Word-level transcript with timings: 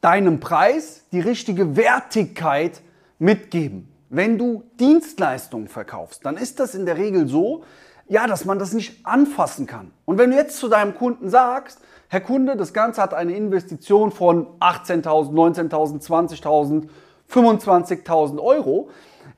deinem 0.00 0.40
Preis 0.40 1.06
die 1.12 1.20
richtige 1.20 1.76
Wertigkeit 1.76 2.80
mitgeben. 3.18 3.88
Wenn 4.08 4.38
du 4.38 4.64
Dienstleistungen 4.80 5.68
verkaufst, 5.68 6.24
dann 6.24 6.36
ist 6.36 6.58
das 6.58 6.74
in 6.74 6.86
der 6.86 6.96
Regel 6.96 7.28
so, 7.28 7.64
ja, 8.08 8.26
dass 8.26 8.44
man 8.44 8.58
das 8.58 8.72
nicht 8.72 9.06
anfassen 9.06 9.66
kann. 9.66 9.92
Und 10.04 10.18
wenn 10.18 10.30
du 10.30 10.36
jetzt 10.36 10.58
zu 10.58 10.68
deinem 10.68 10.96
Kunden 10.96 11.30
sagst, 11.30 11.80
Herr 12.08 12.20
Kunde, 12.20 12.56
das 12.56 12.72
Ganze 12.72 13.00
hat 13.00 13.14
eine 13.14 13.36
Investition 13.36 14.10
von 14.10 14.48
18.000, 14.58 15.30
19.000, 15.32 16.04
20.000, 16.04 16.88
25.000 17.30 18.40
Euro, 18.42 18.90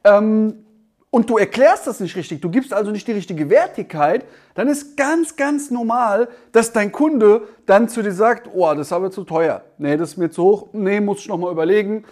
ähm, 0.04 0.61
und 1.14 1.28
du 1.28 1.36
erklärst 1.36 1.86
das 1.86 2.00
nicht 2.00 2.16
richtig, 2.16 2.40
du 2.40 2.48
gibst 2.48 2.72
also 2.72 2.90
nicht 2.90 3.06
die 3.06 3.12
richtige 3.12 3.50
Wertigkeit, 3.50 4.24
dann 4.54 4.66
ist 4.66 4.96
ganz, 4.96 5.36
ganz 5.36 5.70
normal, 5.70 6.26
dass 6.52 6.72
dein 6.72 6.90
Kunde 6.90 7.46
dann 7.66 7.90
zu 7.90 8.02
dir 8.02 8.12
sagt, 8.12 8.48
oh, 8.50 8.72
das 8.72 8.86
ist 8.86 8.92
aber 8.94 9.10
zu 9.10 9.24
teuer. 9.24 9.62
Nee, 9.76 9.98
das 9.98 10.12
ist 10.12 10.16
mir 10.16 10.30
zu 10.30 10.42
hoch. 10.42 10.68
Nee, 10.72 11.00
muss 11.00 11.18
ich 11.18 11.28
nochmal 11.28 11.52
überlegen. 11.52 12.06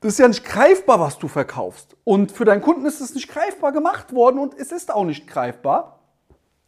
Das 0.00 0.12
ist 0.12 0.18
ja 0.20 0.28
nicht 0.28 0.44
greifbar, 0.44 1.00
was 1.00 1.18
du 1.18 1.26
verkaufst. 1.26 1.96
Und 2.04 2.30
für 2.30 2.44
deinen 2.44 2.62
Kunden 2.62 2.86
ist 2.86 3.00
es 3.00 3.16
nicht 3.16 3.28
greifbar 3.28 3.72
gemacht 3.72 4.14
worden 4.14 4.38
und 4.38 4.54
es 4.56 4.70
ist 4.70 4.94
auch 4.94 5.04
nicht 5.04 5.26
greifbar. 5.26 5.98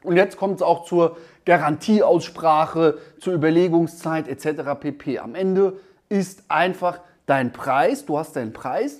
Und 0.02 0.16
jetzt 0.16 0.36
kommt 0.36 0.56
es 0.56 0.62
auch 0.62 0.84
zur 0.84 1.16
Garantieaussprache, 1.44 2.98
zur 3.20 3.34
Überlegungszeit 3.34 4.26
etc. 4.26 4.80
pp. 4.80 5.20
Am 5.20 5.36
Ende 5.36 5.78
ist 6.08 6.42
einfach 6.48 6.98
dein 7.26 7.52
Preis, 7.52 8.04
du 8.04 8.18
hast 8.18 8.34
deinen 8.34 8.52
Preis 8.52 8.98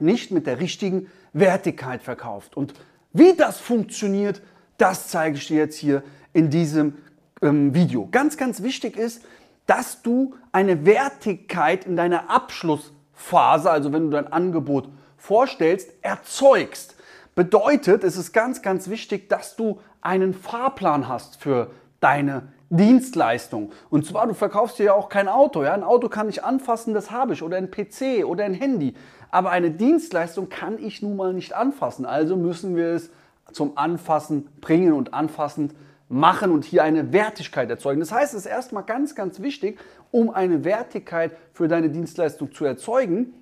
nicht 0.00 0.32
mit 0.32 0.48
der 0.48 0.58
richtigen 0.58 1.06
Wertigkeit 1.32 2.02
verkauft. 2.02 2.56
Und 2.56 2.74
wie 3.12 3.34
das 3.34 3.58
funktioniert, 3.58 4.42
das 4.78 5.08
zeige 5.08 5.36
ich 5.36 5.46
dir 5.46 5.58
jetzt 5.58 5.76
hier 5.76 6.02
in 6.32 6.50
diesem 6.50 6.94
ähm, 7.42 7.74
Video. 7.74 8.08
Ganz, 8.10 8.36
ganz 8.36 8.62
wichtig 8.62 8.96
ist, 8.96 9.24
dass 9.66 10.02
du 10.02 10.34
eine 10.50 10.84
Wertigkeit 10.86 11.86
in 11.86 11.96
deiner 11.96 12.30
Abschlussphase, 12.30 13.70
also 13.70 13.92
wenn 13.92 14.04
du 14.04 14.10
dein 14.10 14.32
Angebot 14.32 14.88
vorstellst, 15.16 15.90
erzeugst. 16.02 16.96
Bedeutet, 17.34 18.04
es 18.04 18.16
ist 18.16 18.32
ganz, 18.32 18.60
ganz 18.60 18.88
wichtig, 18.88 19.28
dass 19.28 19.56
du 19.56 19.80
einen 20.00 20.34
Fahrplan 20.34 21.08
hast 21.08 21.40
für 21.40 21.70
deine 22.00 22.48
Dienstleistung. 22.68 23.70
Und 23.90 24.06
zwar, 24.06 24.26
du 24.26 24.34
verkaufst 24.34 24.78
dir 24.78 24.84
ja 24.84 24.94
auch 24.94 25.08
kein 25.08 25.28
Auto. 25.28 25.62
Ja? 25.62 25.74
Ein 25.74 25.84
Auto 25.84 26.08
kann 26.08 26.28
ich 26.28 26.42
anfassen, 26.42 26.94
das 26.94 27.10
habe 27.10 27.34
ich. 27.34 27.42
Oder 27.42 27.58
ein 27.58 27.70
PC 27.70 28.24
oder 28.26 28.44
ein 28.44 28.54
Handy. 28.54 28.94
Aber 29.32 29.50
eine 29.50 29.70
Dienstleistung 29.70 30.50
kann 30.50 30.78
ich 30.78 31.02
nun 31.02 31.16
mal 31.16 31.32
nicht 31.32 31.54
anfassen. 31.54 32.06
Also 32.06 32.36
müssen 32.36 32.76
wir 32.76 32.92
es 32.92 33.10
zum 33.50 33.76
Anfassen 33.76 34.46
bringen 34.60 34.92
und 34.92 35.14
anfassend 35.14 35.74
machen 36.08 36.52
und 36.52 36.64
hier 36.64 36.84
eine 36.84 37.12
Wertigkeit 37.12 37.70
erzeugen. 37.70 38.00
Das 38.00 38.12
heißt, 38.12 38.34
es 38.34 38.40
ist 38.40 38.46
erstmal 38.46 38.84
ganz, 38.84 39.14
ganz 39.14 39.40
wichtig, 39.40 39.80
um 40.10 40.30
eine 40.30 40.64
Wertigkeit 40.64 41.32
für 41.54 41.66
deine 41.66 41.88
Dienstleistung 41.88 42.52
zu 42.52 42.66
erzeugen, 42.66 43.32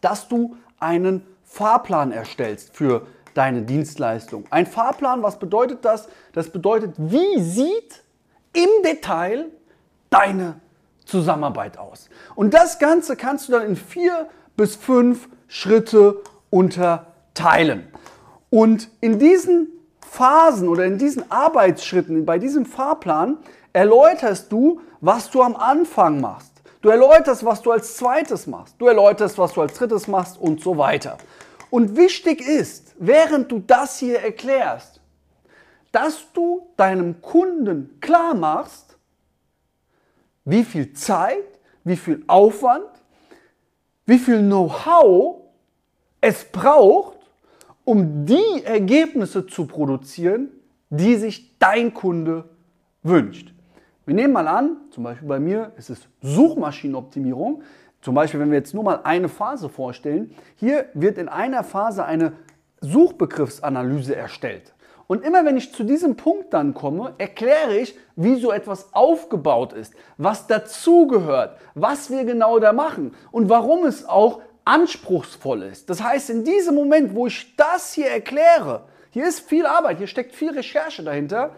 dass 0.00 0.28
du 0.28 0.56
einen 0.78 1.26
Fahrplan 1.44 2.12
erstellst 2.12 2.76
für 2.76 3.08
deine 3.34 3.62
Dienstleistung. 3.62 4.44
Ein 4.50 4.66
Fahrplan, 4.66 5.24
was 5.24 5.40
bedeutet 5.40 5.84
das? 5.84 6.08
Das 6.32 6.50
bedeutet, 6.50 6.94
wie 6.98 7.40
sieht 7.42 8.04
im 8.52 8.68
Detail 8.84 9.46
deine 10.08 10.60
Zusammenarbeit 11.04 11.78
aus. 11.78 12.08
Und 12.36 12.54
das 12.54 12.78
Ganze 12.78 13.16
kannst 13.16 13.48
du 13.48 13.52
dann 13.52 13.66
in 13.66 13.76
vier 13.76 14.28
bis 14.56 14.76
fünf 14.76 15.28
Schritte 15.48 16.22
unterteilen. 16.50 17.88
Und 18.50 18.88
in 19.00 19.18
diesen 19.18 19.68
Phasen 20.00 20.68
oder 20.68 20.84
in 20.84 20.98
diesen 20.98 21.30
Arbeitsschritten, 21.30 22.24
bei 22.24 22.38
diesem 22.38 22.64
Fahrplan, 22.64 23.38
erläuterst 23.72 24.50
du, 24.50 24.80
was 25.00 25.30
du 25.30 25.42
am 25.42 25.56
Anfang 25.56 26.20
machst. 26.20 26.52
Du 26.80 26.88
erläuterst, 26.88 27.44
was 27.44 27.62
du 27.62 27.72
als 27.72 27.96
zweites 27.96 28.46
machst. 28.46 28.76
Du 28.78 28.86
erläuterst, 28.86 29.38
was 29.38 29.52
du 29.52 29.60
als 29.60 29.74
drittes 29.74 30.06
machst 30.08 30.38
und 30.40 30.62
so 30.62 30.78
weiter. 30.78 31.18
Und 31.70 31.96
wichtig 31.96 32.40
ist, 32.40 32.94
während 32.98 33.50
du 33.50 33.58
das 33.58 33.98
hier 33.98 34.20
erklärst, 34.20 35.00
dass 35.92 36.32
du 36.32 36.68
deinem 36.76 37.20
Kunden 37.20 37.98
klar 38.00 38.34
machst, 38.34 38.96
wie 40.44 40.64
viel 40.64 40.92
Zeit, 40.92 41.44
wie 41.84 41.96
viel 41.96 42.22
Aufwand, 42.28 42.86
wie 44.06 44.18
viel 44.18 44.38
Know-how 44.38 45.42
es 46.20 46.44
braucht, 46.44 47.18
um 47.84 48.24
die 48.24 48.64
Ergebnisse 48.64 49.46
zu 49.46 49.66
produzieren, 49.66 50.48
die 50.90 51.16
sich 51.16 51.58
dein 51.58 51.92
Kunde 51.92 52.48
wünscht. 53.02 53.52
Wir 54.06 54.14
nehmen 54.14 54.32
mal 54.32 54.48
an, 54.48 54.76
zum 54.90 55.04
Beispiel 55.04 55.28
bei 55.28 55.40
mir 55.40 55.72
ist 55.76 55.90
es 55.90 56.08
Suchmaschinenoptimierung. 56.22 57.62
Zum 58.00 58.14
Beispiel, 58.14 58.38
wenn 58.38 58.50
wir 58.50 58.58
jetzt 58.58 58.72
nur 58.72 58.84
mal 58.84 59.00
eine 59.02 59.28
Phase 59.28 59.68
vorstellen, 59.68 60.32
hier 60.54 60.86
wird 60.94 61.18
in 61.18 61.28
einer 61.28 61.64
Phase 61.64 62.04
eine 62.04 62.34
Suchbegriffsanalyse 62.80 64.14
erstellt. 64.14 64.75
Und 65.06 65.24
immer 65.24 65.44
wenn 65.44 65.56
ich 65.56 65.72
zu 65.72 65.84
diesem 65.84 66.16
Punkt 66.16 66.52
dann 66.52 66.74
komme, 66.74 67.14
erkläre 67.18 67.76
ich, 67.76 67.96
wie 68.16 68.40
so 68.40 68.50
etwas 68.50 68.92
aufgebaut 68.92 69.72
ist, 69.72 69.94
was 70.16 70.46
dazugehört, 70.46 71.58
was 71.74 72.10
wir 72.10 72.24
genau 72.24 72.58
da 72.58 72.72
machen 72.72 73.14
und 73.30 73.48
warum 73.48 73.84
es 73.84 74.04
auch 74.04 74.40
anspruchsvoll 74.64 75.62
ist. 75.62 75.88
Das 75.90 76.02
heißt, 76.02 76.30
in 76.30 76.44
diesem 76.44 76.74
Moment, 76.74 77.14
wo 77.14 77.28
ich 77.28 77.54
das 77.56 77.92
hier 77.92 78.08
erkläre, 78.08 78.82
hier 79.10 79.26
ist 79.26 79.40
viel 79.48 79.64
Arbeit, 79.64 79.98
hier 79.98 80.08
steckt 80.08 80.34
viel 80.34 80.50
Recherche 80.50 81.04
dahinter, 81.04 81.54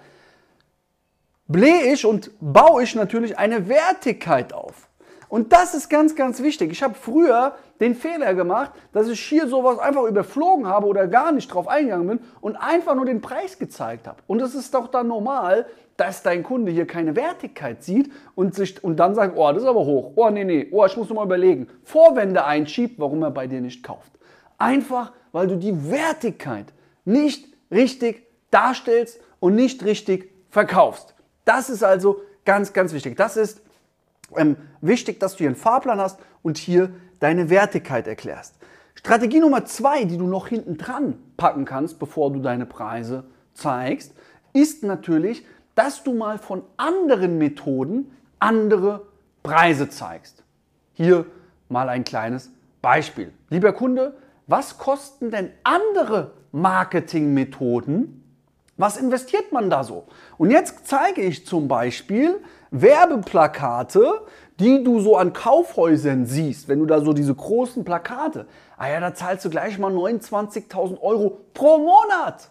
blähe 1.46 1.92
ich 1.92 2.04
und 2.04 2.30
baue 2.40 2.82
ich 2.82 2.94
natürlich 2.94 3.38
eine 3.38 3.68
Wertigkeit 3.68 4.52
auf. 4.52 4.87
Und 5.28 5.52
das 5.52 5.74
ist 5.74 5.90
ganz, 5.90 6.16
ganz 6.16 6.42
wichtig. 6.42 6.72
Ich 6.72 6.82
habe 6.82 6.94
früher 6.94 7.54
den 7.80 7.94
Fehler 7.94 8.34
gemacht, 8.34 8.72
dass 8.92 9.08
ich 9.08 9.20
hier 9.20 9.46
sowas 9.46 9.78
einfach 9.78 10.04
überflogen 10.04 10.66
habe 10.66 10.86
oder 10.86 11.06
gar 11.06 11.32
nicht 11.32 11.52
drauf 11.52 11.68
eingegangen 11.68 12.08
bin 12.08 12.20
und 12.40 12.56
einfach 12.56 12.94
nur 12.94 13.04
den 13.04 13.20
Preis 13.20 13.58
gezeigt 13.58 14.06
habe. 14.06 14.18
Und 14.26 14.40
es 14.40 14.54
ist 14.54 14.74
doch 14.74 14.88
dann 14.88 15.08
normal, 15.08 15.66
dass 15.96 16.22
dein 16.22 16.44
Kunde 16.44 16.70
hier 16.70 16.86
keine 16.86 17.16
Wertigkeit 17.16 17.82
sieht 17.82 18.10
und, 18.34 18.54
sich, 18.54 18.82
und 18.82 18.96
dann 18.96 19.14
sagt, 19.14 19.36
oh, 19.36 19.52
das 19.52 19.62
ist 19.62 19.68
aber 19.68 19.84
hoch. 19.84 20.12
Oh, 20.14 20.30
nee, 20.30 20.44
nee, 20.44 20.68
oh, 20.70 20.86
ich 20.86 20.96
muss 20.96 21.08
nochmal 21.08 21.26
überlegen. 21.26 21.68
Vorwände 21.82 22.44
einschiebt, 22.44 22.98
warum 22.98 23.22
er 23.22 23.32
bei 23.32 23.46
dir 23.46 23.60
nicht 23.60 23.82
kauft. 23.82 24.12
Einfach, 24.58 25.12
weil 25.32 25.48
du 25.48 25.56
die 25.56 25.90
Wertigkeit 25.90 26.66
nicht 27.04 27.48
richtig 27.70 28.26
darstellst 28.50 29.20
und 29.40 29.54
nicht 29.54 29.84
richtig 29.84 30.32
verkaufst. 30.50 31.14
Das 31.44 31.68
ist 31.68 31.82
also 31.82 32.22
ganz, 32.44 32.72
ganz 32.72 32.92
wichtig. 32.92 33.16
Das 33.16 33.36
ist 33.36 33.60
ähm, 34.36 34.56
wichtig, 34.80 35.20
dass 35.20 35.32
du 35.32 35.38
hier 35.38 35.48
einen 35.48 35.56
Fahrplan 35.56 36.00
hast 36.00 36.18
und 36.42 36.58
hier 36.58 36.90
deine 37.20 37.50
Wertigkeit 37.50 38.06
erklärst. 38.06 38.54
Strategie 38.94 39.40
Nummer 39.40 39.64
zwei, 39.64 40.04
die 40.04 40.18
du 40.18 40.26
noch 40.26 40.48
hinten 40.48 40.76
dran 40.76 41.18
packen 41.36 41.64
kannst, 41.64 41.98
bevor 41.98 42.32
du 42.32 42.40
deine 42.40 42.66
Preise 42.66 43.24
zeigst, 43.54 44.12
ist 44.52 44.82
natürlich, 44.82 45.46
dass 45.74 46.02
du 46.02 46.12
mal 46.14 46.38
von 46.38 46.62
anderen 46.76 47.38
Methoden 47.38 48.10
andere 48.40 49.06
Preise 49.42 49.88
zeigst. 49.88 50.42
Hier 50.94 51.26
mal 51.68 51.88
ein 51.88 52.04
kleines 52.04 52.50
Beispiel. 52.82 53.32
Lieber 53.50 53.72
Kunde, 53.72 54.16
was 54.46 54.78
kosten 54.78 55.30
denn 55.30 55.50
andere 55.62 56.32
Marketingmethoden? 56.52 58.24
Was 58.76 58.96
investiert 58.96 59.52
man 59.52 59.70
da 59.70 59.84
so? 59.84 60.06
Und 60.38 60.50
jetzt 60.50 60.86
zeige 60.86 61.20
ich 61.20 61.46
zum 61.46 61.68
Beispiel 61.68 62.40
Werbeplakate, 62.70 64.22
die 64.58 64.82
du 64.82 65.00
so 65.00 65.16
an 65.16 65.32
Kaufhäusern 65.32 66.26
siehst, 66.26 66.68
wenn 66.68 66.80
du 66.80 66.86
da 66.86 67.00
so 67.00 67.12
diese 67.12 67.34
großen 67.34 67.84
Plakate, 67.84 68.46
ah 68.76 68.88
ja, 68.88 69.00
da 69.00 69.14
zahlst 69.14 69.44
du 69.44 69.50
gleich 69.50 69.78
mal 69.78 69.92
29.000 69.92 71.00
Euro 71.00 71.40
pro 71.54 71.78
Monat. 71.78 72.50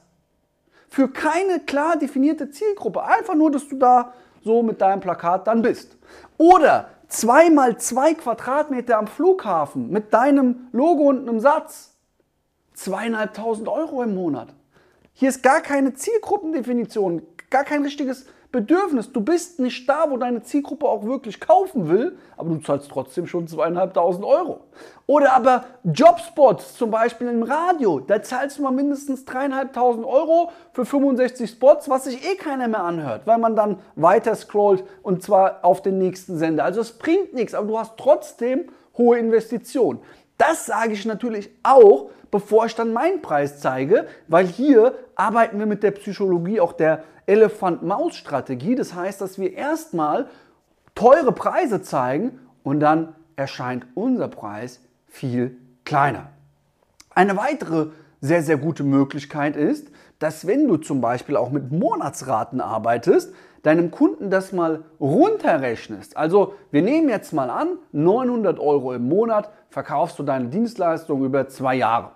Für 0.90 1.10
keine 1.10 1.60
klar 1.60 1.98
definierte 1.98 2.50
Zielgruppe. 2.50 3.04
Einfach 3.04 3.36
nur, 3.36 3.52
dass 3.52 3.68
du 3.68 3.78
da 3.78 4.14
so 4.44 4.64
mit 4.64 4.82
deinem 4.82 5.02
Plakat 5.02 5.46
dann 5.48 5.62
bist. 5.62 5.98
Oder 6.38 6.90
zweimal 7.08 7.78
zwei 7.78 8.14
Quadratmeter 8.14 8.98
am 8.98 9.08
Flughafen 9.08 9.90
mit 9.90 10.14
deinem 10.14 10.70
Logo 10.72 11.04
und 11.04 11.28
einem 11.28 11.40
Satz. 11.40 11.94
Zweieinhalbtausend 12.74 13.68
Euro 13.68 14.04
im 14.04 14.16
Monat. 14.16 14.54
Hier 15.14 15.30
ist 15.30 15.42
gar 15.42 15.62
keine 15.62 15.94
Zielgruppendefinition, 15.94 17.24
gar 17.50 17.64
kein 17.64 17.84
richtiges 17.84 18.28
Bedürfnis. 18.58 19.12
Du 19.12 19.22
bist 19.22 19.60
nicht 19.60 19.88
da, 19.88 20.10
wo 20.10 20.18
deine 20.18 20.42
Zielgruppe 20.42 20.88
auch 20.88 21.04
wirklich 21.04 21.40
kaufen 21.40 21.90
will, 21.90 22.18
aber 22.38 22.50
du 22.50 22.58
zahlst 22.58 22.90
trotzdem 22.90 23.28
schon 23.28 23.48
zweieinhalbtausend 23.48 24.26
Euro. 24.26 24.62
Oder 25.06 25.34
aber 25.34 25.66
Jobspots, 25.84 26.76
zum 26.76 26.90
Beispiel 26.90 27.28
im 27.28 27.44
Radio, 27.44 28.00
da 28.00 28.20
zahlst 28.20 28.58
du 28.58 28.64
mal 28.64 28.72
mindestens 28.72 29.26
dreieinhalbtausend 29.26 30.08
Euro 30.08 30.52
für 30.74 30.86
65 30.86 31.52
Spots, 31.52 31.88
was 31.88 32.06
sich 32.06 32.28
eh 32.28 32.36
keiner 32.36 32.68
mehr 32.68 32.84
anhört, 32.84 33.28
weil 33.28 33.38
man 33.38 33.56
dann 33.56 33.78
weiter 33.96 34.34
scrollt 34.34 34.84
und 35.04 35.22
zwar 35.22 35.64
auf 35.64 35.84
den 35.84 36.00
nächsten 36.00 36.40
Sender. 36.40 36.64
Also 36.64 36.82
es 36.82 36.98
bringt 36.98 37.36
nichts, 37.36 37.54
aber 37.54 37.68
du 37.68 37.78
hast 37.78 37.96
trotzdem 37.98 38.70
hohe 38.98 39.20
Investitionen. 39.20 40.00
Das 40.38 40.66
sage 40.66 40.94
ich 40.94 41.06
natürlich 41.06 41.50
auch, 41.64 42.12
bevor 42.30 42.66
ich 42.66 42.76
dann 42.76 42.94
meinen 42.94 43.22
Preis 43.22 43.60
zeige, 43.60 44.08
weil 44.28 44.46
hier 44.46 44.94
arbeiten 45.16 45.60
wir 45.60 45.66
mit 45.66 45.84
der 45.84 45.92
Psychologie 45.92 46.60
auch 46.60 46.74
der 46.74 47.04
Elefant-Maus-Strategie. 47.26 48.76
Das 48.76 48.94
heißt, 48.94 49.22
dass 49.22 49.40
wir 49.40 49.54
erstmal 49.54 50.28
teure 50.96 51.32
Preise 51.32 51.82
zeigen 51.82 52.40
und 52.64 52.80
dann 52.80 53.16
erscheint 53.36 53.86
unser 53.96 54.28
Preis 54.28 54.82
viel 55.08 55.58
kleiner. 55.86 56.30
Eine 57.14 57.38
weitere 57.38 57.88
sehr, 58.22 58.44
sehr 58.44 58.58
gute 58.58 58.84
Möglichkeit 58.84 59.56
ist, 59.56 59.88
dass 60.20 60.48
wenn 60.48 60.68
du 60.68 60.78
zum 60.78 61.02
Beispiel 61.02 61.36
auch 61.36 61.52
mit 61.52 61.72
Monatsraten 61.72 62.62
arbeitest, 62.62 63.34
deinem 63.64 63.92
Kunden 63.92 64.30
das 64.30 64.52
mal 64.52 64.84
runterrechnest. 65.00 66.18
Also 66.18 66.54
wir 66.72 66.82
nehmen 66.82 67.10
jetzt 67.10 67.34
mal 67.34 67.50
an, 67.50 67.78
900 67.92 68.60
Euro 68.60 68.94
im 68.94 69.08
Monat 69.08 69.52
verkaufst 69.70 70.18
du 70.20 70.24
deine 70.24 70.48
Dienstleistung 70.48 71.24
über 71.24 71.48
zwei 71.48 71.76
Jahre. 71.76 72.12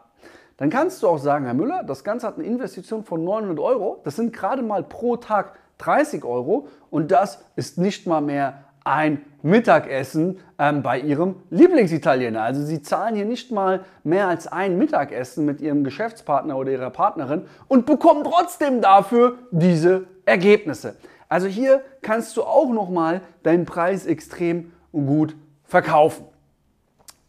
Dann 0.57 0.69
kannst 0.69 1.01
du 1.01 1.07
auch 1.07 1.17
sagen, 1.17 1.45
Herr 1.45 1.53
Müller, 1.53 1.83
das 1.83 2.03
Ganze 2.03 2.27
hat 2.27 2.35
eine 2.35 2.45
Investition 2.45 3.03
von 3.03 3.23
900 3.23 3.59
Euro. 3.59 3.99
Das 4.03 4.15
sind 4.15 4.31
gerade 4.31 4.61
mal 4.61 4.83
pro 4.83 5.17
Tag 5.17 5.53
30 5.79 6.23
Euro 6.23 6.67
und 6.89 7.11
das 7.11 7.43
ist 7.55 7.77
nicht 7.77 8.05
mal 8.05 8.21
mehr 8.21 8.65
ein 8.83 9.25
Mittagessen 9.41 10.39
ähm, 10.59 10.83
bei 10.83 10.99
Ihrem 10.99 11.35
Lieblingsitaliener. 11.49 12.41
Also 12.41 12.63
Sie 12.63 12.81
zahlen 12.81 13.15
hier 13.15 13.25
nicht 13.25 13.51
mal 13.51 13.85
mehr 14.03 14.27
als 14.27 14.47
ein 14.47 14.77
Mittagessen 14.77 15.45
mit 15.45 15.61
Ihrem 15.61 15.83
Geschäftspartner 15.83 16.57
oder 16.57 16.71
Ihrer 16.71 16.89
Partnerin 16.89 17.45
und 17.67 17.85
bekommen 17.85 18.23
trotzdem 18.23 18.81
dafür 18.81 19.37
diese 19.51 20.05
Ergebnisse. 20.25 20.95
Also 21.27 21.47
hier 21.47 21.81
kannst 22.01 22.37
du 22.37 22.43
auch 22.43 22.69
nochmal 22.69 23.21
deinen 23.43 23.65
Preis 23.65 24.05
extrem 24.05 24.73
gut 24.91 25.35
verkaufen. 25.63 26.25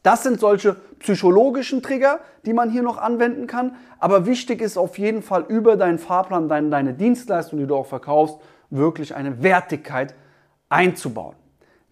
Das 0.03 0.25
sind 0.25 0.41
solche 0.41 0.75
psychologischen 0.99 1.83
Trigger, 1.83 2.21
die 2.45 2.53
man 2.53 2.71
hier 2.71 2.83
noch 2.83 2.99
anwenden 2.99 3.47
kann. 3.47 3.77
Aber 3.99 4.27
wichtig 4.27 4.61
ist 4.61 4.77
auf 4.77 4.99
jeden 4.99 5.23
Fall 5.23 5.45
über 5.49 5.77
deinen 5.77 5.99
Fahrplan, 5.99 6.49
deine, 6.49 6.71
deine 6.71 6.95
Dienstleistung, 6.95 7.59
die 7.59 7.67
du 7.67 7.77
auch 7.77 7.87
verkaufst, 7.87 8.39
wirklich 8.71 9.15
eine 9.15 9.43
Wertigkeit 9.43 10.15
einzubauen. 10.69 11.37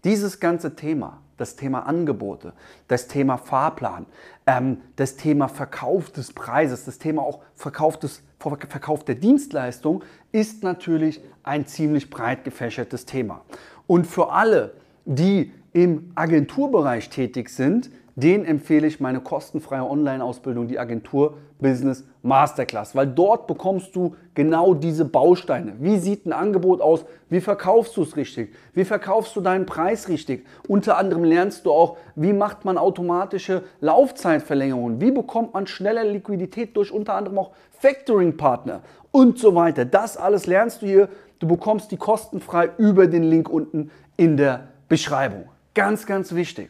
Dieses 0.03 0.39
ganze 0.39 0.75
Thema, 0.75 1.21
das 1.37 1.55
Thema 1.55 1.85
Angebote, 1.85 2.53
das 2.87 3.07
Thema 3.07 3.37
Fahrplan, 3.37 4.07
ähm, 4.47 4.81
das 4.95 5.15
Thema 5.15 5.47
Verkauf 5.47 6.09
des 6.09 6.33
Preises, 6.33 6.85
das 6.85 6.97
Thema 6.97 7.21
auch 7.21 7.41
Verkauf, 7.55 7.97
des, 7.99 8.23
Verkauf 8.39 9.05
der 9.05 9.15
Dienstleistung 9.15 10.03
ist 10.31 10.63
natürlich 10.63 11.21
ein 11.43 11.67
ziemlich 11.67 12.09
breit 12.09 12.43
gefächertes 12.43 13.05
Thema. 13.05 13.41
Und 13.87 14.07
für 14.07 14.31
alle, 14.31 14.73
die 15.05 15.51
im 15.73 16.11
Agenturbereich 16.15 17.09
tätig 17.09 17.49
sind, 17.49 17.91
den 18.21 18.45
empfehle 18.45 18.87
ich 18.87 18.99
meine 18.99 19.19
kostenfreie 19.19 19.83
Online-Ausbildung, 19.83 20.67
die 20.67 20.79
Agentur 20.79 21.37
Business 21.59 22.03
Masterclass, 22.23 22.95
weil 22.95 23.07
dort 23.07 23.47
bekommst 23.47 23.95
du 23.95 24.15
genau 24.33 24.73
diese 24.73 25.05
Bausteine. 25.05 25.73
Wie 25.79 25.97
sieht 25.97 26.25
ein 26.25 26.33
Angebot 26.33 26.81
aus? 26.81 27.05
Wie 27.29 27.41
verkaufst 27.41 27.95
du 27.97 28.03
es 28.03 28.15
richtig? 28.15 28.53
Wie 28.73 28.85
verkaufst 28.85 29.35
du 29.35 29.41
deinen 29.41 29.65
Preis 29.65 30.09
richtig? 30.09 30.45
Unter 30.67 30.97
anderem 30.97 31.23
lernst 31.23 31.65
du 31.65 31.71
auch, 31.71 31.97
wie 32.15 32.33
macht 32.33 32.65
man 32.65 32.77
automatische 32.77 33.63
Laufzeitverlängerungen? 33.79 35.01
Wie 35.01 35.11
bekommt 35.11 35.53
man 35.53 35.67
schneller 35.67 36.03
Liquidität 36.03 36.75
durch 36.75 36.91
unter 36.91 37.13
anderem 37.15 37.37
auch 37.37 37.51
Factoring-Partner 37.81 38.81
und 39.11 39.39
so 39.39 39.55
weiter. 39.55 39.85
Das 39.85 40.17
alles 40.17 40.47
lernst 40.47 40.81
du 40.81 40.85
hier. 40.85 41.09
Du 41.39 41.47
bekommst 41.47 41.91
die 41.91 41.97
kostenfrei 41.97 42.69
über 42.77 43.07
den 43.07 43.23
Link 43.23 43.49
unten 43.49 43.91
in 44.17 44.37
der 44.37 44.67
Beschreibung. 44.87 45.45
Ganz, 45.73 46.05
ganz 46.05 46.33
wichtig. 46.35 46.69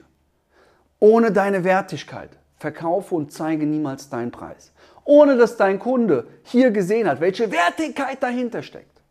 Ohne 1.01 1.31
deine 1.31 1.63
Wertigkeit 1.63 2.29
verkaufe 2.57 3.15
und 3.15 3.33
zeige 3.33 3.65
niemals 3.65 4.09
deinen 4.09 4.29
Preis. 4.31 4.71
Ohne 5.03 5.35
dass 5.35 5.57
dein 5.57 5.79
Kunde 5.79 6.27
hier 6.43 6.69
gesehen 6.69 7.09
hat, 7.09 7.19
welche 7.19 7.51
Wertigkeit 7.51 8.21
dahinter 8.21 8.61
steckt, 8.61 9.01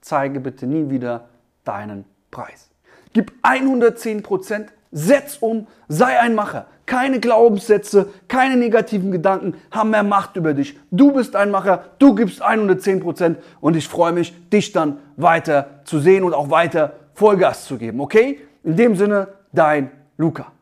zeige 0.00 0.40
bitte 0.40 0.66
nie 0.66 0.88
wieder 0.88 1.28
deinen 1.64 2.06
Preis. 2.30 2.70
Gib 3.12 3.30
110 3.42 4.22
Prozent, 4.22 4.72
setz 4.90 5.36
um, 5.36 5.66
sei 5.86 6.18
ein 6.18 6.34
Macher. 6.34 6.66
Keine 6.86 7.20
Glaubenssätze, 7.20 8.08
keine 8.26 8.56
negativen 8.56 9.12
Gedanken 9.12 9.54
haben 9.70 9.90
mehr 9.90 10.02
Macht 10.02 10.36
über 10.36 10.54
dich. 10.54 10.78
Du 10.90 11.12
bist 11.12 11.36
ein 11.36 11.50
Macher, 11.50 11.84
du 11.98 12.14
gibst 12.14 12.40
110 12.40 13.00
Prozent 13.00 13.38
und 13.60 13.76
ich 13.76 13.86
freue 13.86 14.12
mich, 14.12 14.34
dich 14.48 14.72
dann 14.72 14.98
weiter 15.16 15.82
zu 15.84 16.00
sehen 16.00 16.24
und 16.24 16.32
auch 16.32 16.48
weiter 16.48 16.94
Vollgas 17.12 17.66
zu 17.66 17.76
geben. 17.76 18.00
Okay? 18.00 18.40
In 18.62 18.76
dem 18.76 18.96
Sinne, 18.96 19.28
dein 19.52 19.90
Luca. 20.16 20.53